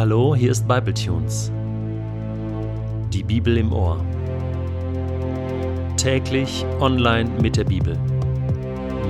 Hallo, 0.00 0.34
hier 0.34 0.50
ist 0.50 0.66
Bibletunes. 0.66 1.52
Die 3.12 3.22
Bibel 3.22 3.58
im 3.58 3.70
Ohr. 3.70 4.02
Täglich 5.98 6.64
online 6.80 7.28
mit 7.42 7.58
der 7.58 7.64
Bibel. 7.64 7.98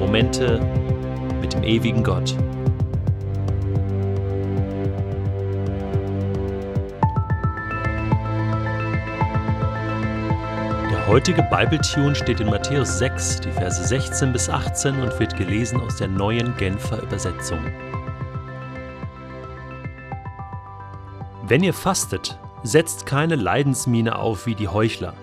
Momente 0.00 0.60
mit 1.40 1.52
dem 1.52 1.62
ewigen 1.62 2.02
Gott. 2.02 2.34
Der 10.90 11.06
heutige 11.06 11.44
Bibletune 11.44 12.16
steht 12.16 12.40
in 12.40 12.50
Matthäus 12.50 12.98
6, 12.98 13.42
die 13.42 13.52
Verse 13.52 13.86
16 13.86 14.32
bis 14.32 14.50
18 14.50 15.00
und 15.00 15.20
wird 15.20 15.36
gelesen 15.36 15.80
aus 15.82 15.98
der 15.98 16.08
neuen 16.08 16.56
Genfer 16.56 17.00
Übersetzung. 17.00 17.60
Wenn 21.50 21.64
ihr 21.64 21.74
fastet, 21.74 22.38
setzt 22.62 23.06
keine 23.06 23.34
Leidensmiene 23.34 24.16
auf 24.16 24.46
wie 24.46 24.54
die 24.54 24.68
Heuchler. 24.68 25.14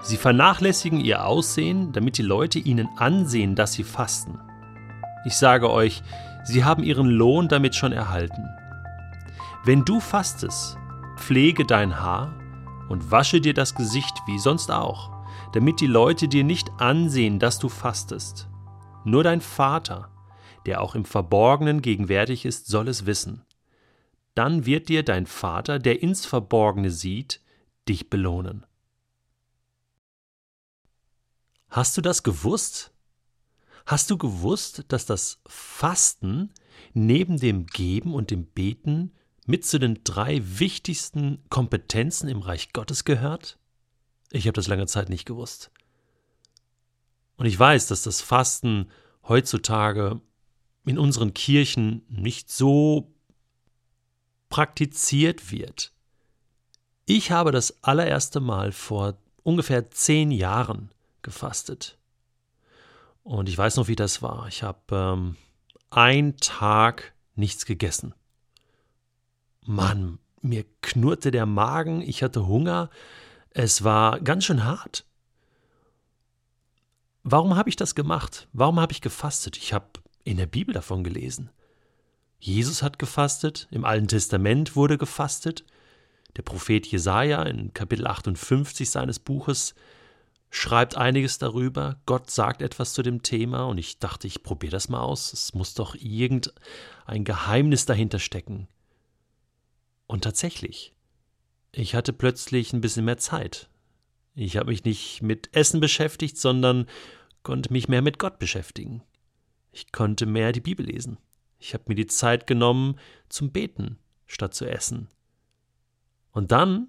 Sie 0.00 0.16
vernachlässigen 0.16 0.98
ihr 0.98 1.26
Aussehen, 1.26 1.92
damit 1.92 2.16
die 2.16 2.22
Leute 2.22 2.58
ihnen 2.58 2.88
ansehen, 2.96 3.54
dass 3.54 3.74
sie 3.74 3.84
fasten. 3.84 4.38
Ich 5.26 5.36
sage 5.36 5.70
euch, 5.70 6.02
sie 6.42 6.64
haben 6.64 6.82
ihren 6.82 7.06
Lohn 7.06 7.48
damit 7.48 7.74
schon 7.74 7.92
erhalten. 7.92 8.48
Wenn 9.62 9.84
du 9.84 10.00
fastest, 10.00 10.78
pflege 11.18 11.66
dein 11.66 12.00
Haar 12.00 12.32
und 12.88 13.10
wasche 13.10 13.42
dir 13.42 13.52
das 13.52 13.74
Gesicht 13.74 14.22
wie 14.26 14.38
sonst 14.38 14.70
auch, 14.70 15.10
damit 15.52 15.82
die 15.82 15.86
Leute 15.86 16.28
dir 16.28 16.44
nicht 16.44 16.70
ansehen, 16.78 17.38
dass 17.38 17.58
du 17.58 17.68
fastest. 17.68 18.48
Nur 19.04 19.22
dein 19.22 19.42
Vater, 19.42 20.08
der 20.64 20.80
auch 20.80 20.94
im 20.94 21.04
Verborgenen 21.04 21.82
gegenwärtig 21.82 22.46
ist, 22.46 22.68
soll 22.68 22.88
es 22.88 23.04
wissen 23.04 23.42
dann 24.34 24.66
wird 24.66 24.88
dir 24.88 25.02
dein 25.02 25.26
Vater, 25.26 25.78
der 25.78 26.02
ins 26.02 26.26
Verborgene 26.26 26.90
sieht, 26.90 27.40
dich 27.88 28.08
belohnen. 28.08 28.64
Hast 31.68 31.96
du 31.96 32.00
das 32.00 32.22
gewusst? 32.22 32.92
Hast 33.86 34.10
du 34.10 34.18
gewusst, 34.18 34.84
dass 34.88 35.06
das 35.06 35.40
Fasten 35.46 36.52
neben 36.92 37.38
dem 37.38 37.66
Geben 37.66 38.14
und 38.14 38.30
dem 38.30 38.46
Beten 38.46 39.12
mit 39.46 39.66
zu 39.66 39.78
den 39.78 40.04
drei 40.04 40.40
wichtigsten 40.44 41.42
Kompetenzen 41.48 42.28
im 42.28 42.40
Reich 42.40 42.72
Gottes 42.72 43.04
gehört? 43.04 43.58
Ich 44.30 44.46
habe 44.46 44.54
das 44.54 44.68
lange 44.68 44.86
Zeit 44.86 45.08
nicht 45.08 45.26
gewusst. 45.26 45.70
Und 47.36 47.46
ich 47.46 47.58
weiß, 47.58 47.88
dass 47.88 48.02
das 48.02 48.20
Fasten 48.20 48.90
heutzutage 49.26 50.20
in 50.84 50.98
unseren 50.98 51.34
Kirchen 51.34 52.02
nicht 52.08 52.50
so 52.50 53.11
praktiziert 54.52 55.50
wird. 55.50 55.92
Ich 57.06 57.30
habe 57.30 57.52
das 57.52 57.82
allererste 57.82 58.38
Mal 58.38 58.70
vor 58.70 59.16
ungefähr 59.42 59.90
zehn 59.90 60.30
Jahren 60.30 60.90
gefastet. 61.22 61.96
Und 63.22 63.48
ich 63.48 63.56
weiß 63.56 63.76
noch, 63.76 63.88
wie 63.88 63.96
das 63.96 64.20
war. 64.20 64.46
Ich 64.48 64.62
habe 64.62 64.78
ähm, 64.90 65.36
einen 65.88 66.36
Tag 66.36 67.14
nichts 67.34 67.64
gegessen. 67.64 68.12
Mann, 69.64 70.18
mir 70.42 70.66
knurrte 70.82 71.30
der 71.30 71.46
Magen, 71.46 72.02
ich 72.02 72.22
hatte 72.22 72.46
Hunger. 72.46 72.90
Es 73.52 73.84
war 73.84 74.20
ganz 74.20 74.44
schön 74.44 74.64
hart. 74.64 75.06
Warum 77.22 77.56
habe 77.56 77.70
ich 77.70 77.76
das 77.76 77.94
gemacht? 77.94 78.48
Warum 78.52 78.78
habe 78.78 78.92
ich 78.92 79.00
gefastet? 79.00 79.56
Ich 79.56 79.72
habe 79.72 79.86
in 80.24 80.36
der 80.36 80.46
Bibel 80.46 80.74
davon 80.74 81.04
gelesen. 81.04 81.48
Jesus 82.44 82.82
hat 82.82 82.98
gefastet, 82.98 83.68
im 83.70 83.84
Alten 83.84 84.08
Testament 84.08 84.74
wurde 84.74 84.98
gefastet. 84.98 85.64
Der 86.36 86.42
Prophet 86.42 86.84
Jesaja 86.84 87.44
in 87.44 87.72
Kapitel 87.72 88.04
58 88.08 88.90
seines 88.90 89.20
Buches 89.20 89.76
schreibt 90.50 90.96
einiges 90.96 91.38
darüber. 91.38 92.00
Gott 92.04 92.32
sagt 92.32 92.60
etwas 92.60 92.94
zu 92.94 93.04
dem 93.04 93.22
Thema 93.22 93.66
und 93.66 93.78
ich 93.78 94.00
dachte, 94.00 94.26
ich 94.26 94.42
probiere 94.42 94.72
das 94.72 94.88
mal 94.88 95.02
aus. 95.02 95.32
Es 95.32 95.54
muss 95.54 95.74
doch 95.74 95.94
irgendein 95.94 97.22
Geheimnis 97.22 97.86
dahinter 97.86 98.18
stecken. 98.18 98.66
Und 100.08 100.24
tatsächlich, 100.24 100.92
ich 101.70 101.94
hatte 101.94 102.12
plötzlich 102.12 102.72
ein 102.72 102.80
bisschen 102.80 103.04
mehr 103.04 103.18
Zeit. 103.18 103.68
Ich 104.34 104.56
habe 104.56 104.70
mich 104.70 104.82
nicht 104.82 105.22
mit 105.22 105.54
Essen 105.54 105.78
beschäftigt, 105.78 106.36
sondern 106.38 106.86
konnte 107.44 107.72
mich 107.72 107.86
mehr 107.86 108.02
mit 108.02 108.18
Gott 108.18 108.40
beschäftigen. 108.40 109.00
Ich 109.70 109.92
konnte 109.92 110.26
mehr 110.26 110.50
die 110.50 110.60
Bibel 110.60 110.84
lesen. 110.84 111.18
Ich 111.62 111.74
habe 111.74 111.84
mir 111.86 111.94
die 111.94 112.08
Zeit 112.08 112.48
genommen 112.48 112.98
zum 113.28 113.52
Beten 113.52 113.96
statt 114.26 114.52
zu 114.52 114.68
essen. 114.68 115.08
Und 116.32 116.50
dann 116.50 116.88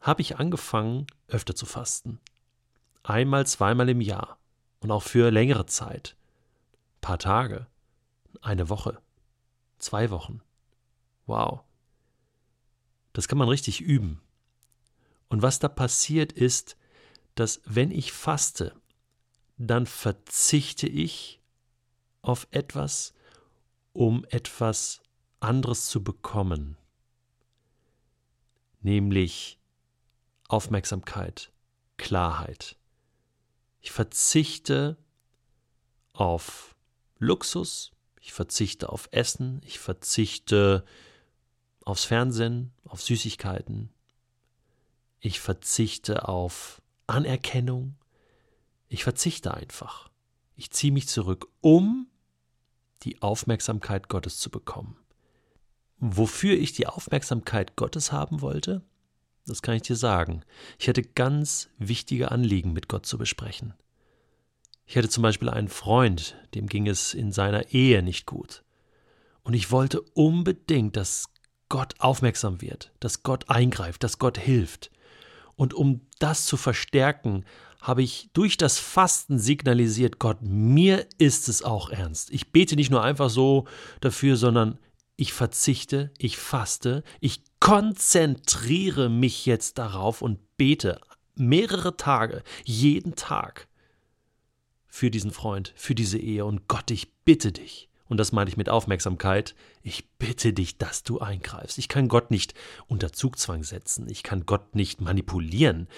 habe 0.00 0.22
ich 0.22 0.38
angefangen, 0.38 1.08
öfter 1.26 1.56
zu 1.56 1.66
fasten. 1.66 2.20
Einmal, 3.02 3.44
zweimal 3.44 3.88
im 3.88 4.00
Jahr 4.00 4.38
und 4.78 4.92
auch 4.92 5.02
für 5.02 5.32
längere 5.32 5.66
Zeit. 5.66 6.16
Ein 6.94 7.00
paar 7.00 7.18
Tage, 7.18 7.66
eine 8.40 8.68
Woche, 8.68 9.02
zwei 9.78 10.10
Wochen. 10.10 10.42
Wow. 11.26 11.62
Das 13.14 13.26
kann 13.26 13.38
man 13.38 13.48
richtig 13.48 13.80
üben. 13.80 14.20
Und 15.28 15.42
was 15.42 15.58
da 15.58 15.66
passiert 15.68 16.30
ist, 16.30 16.76
dass 17.34 17.60
wenn 17.64 17.90
ich 17.90 18.12
faste, 18.12 18.76
dann 19.56 19.86
verzichte 19.86 20.86
ich 20.86 21.40
auf 22.20 22.46
etwas, 22.52 23.12
um 23.92 24.24
etwas 24.30 25.02
anderes 25.40 25.86
zu 25.86 26.02
bekommen, 26.02 26.76
nämlich 28.80 29.58
Aufmerksamkeit, 30.48 31.52
Klarheit. 31.96 32.76
Ich 33.80 33.90
verzichte 33.90 34.96
auf 36.12 36.76
Luxus, 37.18 37.92
ich 38.20 38.32
verzichte 38.32 38.88
auf 38.88 39.08
Essen, 39.10 39.60
ich 39.64 39.78
verzichte 39.78 40.84
aufs 41.84 42.04
Fernsehen, 42.04 42.72
auf 42.84 43.02
Süßigkeiten, 43.02 43.90
ich 45.18 45.40
verzichte 45.40 46.28
auf 46.28 46.80
Anerkennung, 47.06 47.96
ich 48.88 49.04
verzichte 49.04 49.54
einfach. 49.54 50.10
Ich 50.54 50.70
ziehe 50.70 50.92
mich 50.92 51.08
zurück, 51.08 51.48
um 51.60 52.06
die 53.02 53.22
Aufmerksamkeit 53.22 54.08
Gottes 54.08 54.38
zu 54.38 54.50
bekommen. 54.50 54.96
Wofür 55.98 56.56
ich 56.56 56.72
die 56.72 56.86
Aufmerksamkeit 56.86 57.76
Gottes 57.76 58.12
haben 58.12 58.40
wollte, 58.40 58.82
das 59.46 59.62
kann 59.62 59.74
ich 59.74 59.82
dir 59.82 59.96
sagen. 59.96 60.44
Ich 60.78 60.88
hatte 60.88 61.02
ganz 61.02 61.68
wichtige 61.78 62.30
Anliegen 62.30 62.72
mit 62.72 62.88
Gott 62.88 63.06
zu 63.06 63.18
besprechen. 63.18 63.74
Ich 64.86 64.96
hatte 64.96 65.08
zum 65.08 65.22
Beispiel 65.22 65.48
einen 65.48 65.68
Freund, 65.68 66.36
dem 66.54 66.66
ging 66.66 66.86
es 66.86 67.14
in 67.14 67.32
seiner 67.32 67.72
Ehe 67.72 68.02
nicht 68.02 68.26
gut. 68.26 68.62
Und 69.42 69.54
ich 69.54 69.70
wollte 69.70 70.00
unbedingt, 70.00 70.96
dass 70.96 71.28
Gott 71.68 71.94
aufmerksam 71.98 72.60
wird, 72.60 72.92
dass 73.00 73.22
Gott 73.22 73.48
eingreift, 73.48 74.04
dass 74.04 74.18
Gott 74.18 74.38
hilft. 74.38 74.90
Und 75.56 75.74
um 75.74 76.02
das 76.18 76.46
zu 76.46 76.56
verstärken, 76.56 77.44
habe 77.82 78.02
ich 78.02 78.30
durch 78.32 78.56
das 78.56 78.78
Fasten 78.78 79.38
signalisiert, 79.38 80.20
Gott, 80.20 80.38
mir 80.40 81.06
ist 81.18 81.48
es 81.48 81.64
auch 81.64 81.90
ernst. 81.90 82.30
Ich 82.30 82.52
bete 82.52 82.76
nicht 82.76 82.90
nur 82.90 83.02
einfach 83.02 83.28
so 83.28 83.66
dafür, 84.00 84.36
sondern 84.36 84.78
ich 85.16 85.32
verzichte, 85.32 86.12
ich 86.16 86.38
faste, 86.38 87.02
ich 87.20 87.42
konzentriere 87.60 89.10
mich 89.10 89.46
jetzt 89.46 89.78
darauf 89.78 90.22
und 90.22 90.38
bete 90.56 91.00
mehrere 91.34 91.96
Tage, 91.96 92.44
jeden 92.64 93.16
Tag 93.16 93.66
für 94.86 95.10
diesen 95.10 95.32
Freund, 95.32 95.72
für 95.74 95.96
diese 95.96 96.18
Ehe. 96.18 96.44
Und 96.44 96.68
Gott, 96.68 96.90
ich 96.92 97.12
bitte 97.24 97.50
dich, 97.50 97.88
und 98.08 98.18
das 98.18 98.30
meine 98.30 98.48
ich 98.48 98.56
mit 98.56 98.68
Aufmerksamkeit, 98.68 99.56
ich 99.82 100.08
bitte 100.18 100.52
dich, 100.52 100.78
dass 100.78 101.02
du 101.02 101.18
eingreifst. 101.18 101.78
Ich 101.78 101.88
kann 101.88 102.08
Gott 102.08 102.30
nicht 102.30 102.54
unter 102.86 103.12
Zugzwang 103.12 103.64
setzen, 103.64 104.08
ich 104.08 104.22
kann 104.22 104.46
Gott 104.46 104.76
nicht 104.76 105.00
manipulieren, 105.00 105.88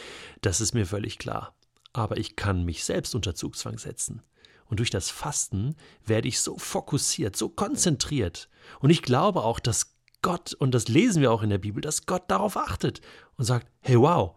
das 0.41 0.63
ist 0.63 0.73
mir 0.73 0.87
völlig 0.87 1.19
klar 1.19 1.55
aber 1.95 2.19
ich 2.19 2.37
kann 2.37 2.65
mich 2.65 2.85
selbst 2.85 3.15
unter 3.15 3.35
Zugzwang 3.35 3.79
setzen. 3.79 4.21
Und 4.67 4.81
durch 4.81 4.91
das 4.91 5.09
Fasten 5.09 5.77
werde 6.05 6.29
ich 6.29 6.41
so 6.41 6.59
fokussiert, 6.59 7.37
so 7.37 7.49
konzentriert. 7.49 8.51
Und 8.81 8.91
ich 8.91 9.03
glaube 9.03 9.43
auch, 9.43 9.61
dass 9.61 9.95
Gott, 10.21 10.55
und 10.55 10.73
das 10.75 10.89
lesen 10.89 11.23
wir 11.23 11.31
auch 11.31 11.43
in 11.43 11.51
der 11.51 11.59
Bibel, 11.59 11.81
dass 11.81 12.07
Gott 12.07 12.25
darauf 12.29 12.57
achtet 12.57 13.01
und 13.37 13.45
sagt, 13.45 13.69
hey 13.81 13.99
wow, 13.99 14.35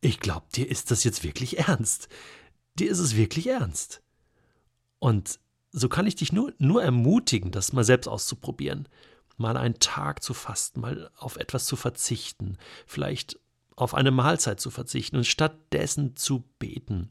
ich 0.00 0.18
glaube, 0.18 0.46
dir 0.54 0.68
ist 0.68 0.90
das 0.90 1.04
jetzt 1.04 1.24
wirklich 1.24 1.58
ernst. 1.58 2.08
Dir 2.78 2.90
ist 2.90 2.98
es 2.98 3.16
wirklich 3.16 3.46
ernst. 3.46 4.02
Und 4.98 5.38
so 5.70 5.88
kann 5.88 6.06
ich 6.06 6.16
dich 6.16 6.32
nur, 6.32 6.52
nur 6.58 6.82
ermutigen, 6.82 7.50
das 7.50 7.72
mal 7.72 7.84
selbst 7.84 8.08
auszuprobieren. 8.08 8.88
Mal 9.36 9.56
einen 9.56 9.78
Tag 9.78 10.22
zu 10.22 10.32
fasten, 10.32 10.80
mal 10.80 11.10
auf 11.16 11.36
etwas 11.36 11.66
zu 11.66 11.76
verzichten, 11.76 12.56
vielleicht 12.86 13.38
auf 13.76 13.94
eine 13.94 14.10
Mahlzeit 14.10 14.60
zu 14.60 14.70
verzichten 14.70 15.16
und 15.16 15.26
stattdessen 15.26 16.16
zu 16.16 16.44
beten. 16.58 17.10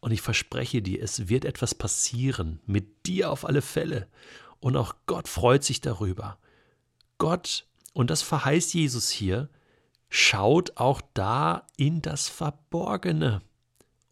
Und 0.00 0.10
ich 0.10 0.22
verspreche 0.22 0.82
dir, 0.82 1.02
es 1.02 1.28
wird 1.28 1.44
etwas 1.44 1.74
passieren, 1.74 2.60
mit 2.66 3.06
dir 3.06 3.30
auf 3.30 3.44
alle 3.44 3.62
Fälle. 3.62 4.08
Und 4.58 4.76
auch 4.76 4.94
Gott 5.06 5.28
freut 5.28 5.62
sich 5.62 5.80
darüber. 5.80 6.38
Gott 7.18 7.66
und 7.92 8.10
das 8.10 8.22
verheißt 8.22 8.74
Jesus 8.74 9.10
hier, 9.10 9.48
schaut 10.08 10.76
auch 10.76 11.00
da 11.14 11.66
in 11.76 12.02
das 12.02 12.28
Verborgene 12.28 13.42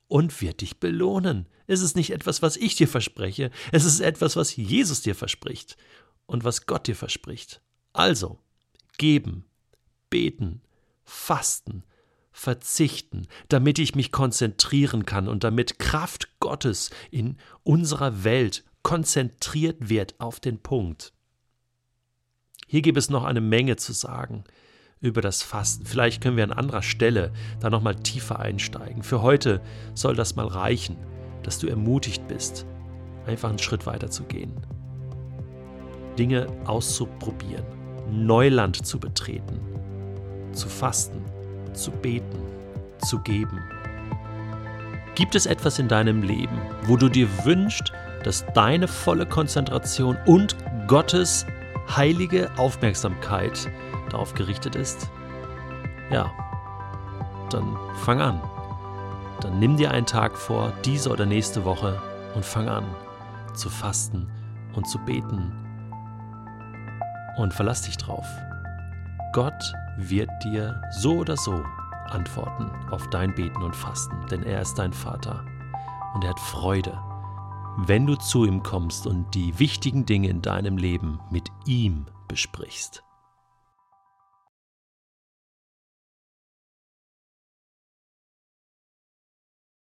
und 0.06 0.40
wird 0.40 0.60
dich 0.60 0.78
belohnen. 0.78 1.46
Es 1.66 1.80
ist 1.80 1.96
nicht 1.96 2.10
etwas, 2.10 2.42
was 2.42 2.56
ich 2.56 2.76
dir 2.76 2.88
verspreche, 2.88 3.50
es 3.72 3.84
ist 3.84 4.00
etwas, 4.00 4.36
was 4.36 4.54
Jesus 4.56 5.02
dir 5.02 5.14
verspricht 5.14 5.76
und 6.26 6.44
was 6.44 6.66
Gott 6.66 6.86
dir 6.86 6.96
verspricht. 6.96 7.60
Also, 7.92 8.38
geben, 8.98 9.44
beten, 10.10 10.62
fasten, 11.10 11.82
verzichten, 12.32 13.26
damit 13.48 13.78
ich 13.78 13.94
mich 13.94 14.12
konzentrieren 14.12 15.04
kann 15.04 15.28
und 15.28 15.44
damit 15.44 15.78
Kraft 15.78 16.28
Gottes 16.38 16.90
in 17.10 17.36
unserer 17.64 18.24
Welt 18.24 18.64
konzentriert 18.82 19.90
wird 19.90 20.18
auf 20.20 20.40
den 20.40 20.58
Punkt. 20.58 21.12
Hier 22.66 22.82
gibt 22.82 22.96
es 22.96 23.10
noch 23.10 23.24
eine 23.24 23.40
Menge 23.40 23.76
zu 23.76 23.92
sagen 23.92 24.44
über 25.00 25.20
das 25.20 25.42
Fasten. 25.42 25.84
Vielleicht 25.84 26.22
können 26.22 26.36
wir 26.36 26.44
an 26.44 26.52
anderer 26.52 26.82
Stelle 26.82 27.32
da 27.58 27.68
nochmal 27.68 27.96
tiefer 27.96 28.38
einsteigen. 28.38 29.02
Für 29.02 29.22
heute 29.22 29.60
soll 29.94 30.14
das 30.14 30.36
mal 30.36 30.46
reichen, 30.46 30.96
dass 31.42 31.58
du 31.58 31.66
ermutigt 31.66 32.26
bist, 32.28 32.66
einfach 33.26 33.48
einen 33.48 33.58
Schritt 33.58 33.86
weiter 33.86 34.10
zu 34.10 34.22
gehen. 34.24 34.52
Dinge 36.16 36.46
auszuprobieren, 36.66 37.64
Neuland 38.10 38.86
zu 38.86 39.00
betreten, 39.00 39.69
zu 40.52 40.68
fasten, 40.68 41.24
zu 41.72 41.90
beten, 41.90 42.38
zu 42.98 43.18
geben. 43.20 43.60
Gibt 45.14 45.34
es 45.34 45.46
etwas 45.46 45.78
in 45.78 45.88
deinem 45.88 46.22
Leben, 46.22 46.58
wo 46.84 46.96
du 46.96 47.08
dir 47.08 47.28
wünschst, 47.44 47.92
dass 48.24 48.44
deine 48.54 48.88
volle 48.88 49.26
Konzentration 49.26 50.16
und 50.26 50.56
Gottes 50.86 51.46
heilige 51.96 52.50
Aufmerksamkeit 52.56 53.68
darauf 54.10 54.34
gerichtet 54.34 54.76
ist? 54.76 55.10
Ja, 56.10 56.30
dann 57.50 57.76
fang 58.04 58.20
an. 58.20 58.40
Dann 59.40 59.58
nimm 59.58 59.76
dir 59.76 59.90
einen 59.90 60.06
Tag 60.06 60.36
vor, 60.36 60.72
diese 60.84 61.10
oder 61.10 61.26
nächste 61.26 61.64
Woche, 61.64 62.00
und 62.34 62.44
fang 62.44 62.68
an 62.68 62.84
zu 63.54 63.68
fasten 63.68 64.28
und 64.74 64.86
zu 64.86 64.98
beten. 64.98 65.52
Und 67.36 67.54
verlass 67.54 67.82
dich 67.82 67.96
drauf. 67.96 68.26
Gott 69.32 69.72
wird 69.96 70.30
dir 70.42 70.80
so 70.90 71.18
oder 71.18 71.36
so 71.36 71.62
antworten 72.06 72.68
auf 72.90 73.08
dein 73.10 73.32
Beten 73.34 73.62
und 73.62 73.76
Fasten, 73.76 74.26
denn 74.28 74.42
er 74.42 74.62
ist 74.62 74.74
dein 74.74 74.92
Vater 74.92 75.44
und 76.14 76.24
er 76.24 76.30
hat 76.30 76.40
Freude, 76.40 76.98
wenn 77.76 78.06
du 78.06 78.16
zu 78.16 78.44
ihm 78.44 78.64
kommst 78.64 79.06
und 79.06 79.32
die 79.34 79.56
wichtigen 79.60 80.04
Dinge 80.04 80.28
in 80.28 80.42
deinem 80.42 80.76
Leben 80.76 81.20
mit 81.30 81.48
ihm 81.64 82.06
besprichst. 82.26 83.04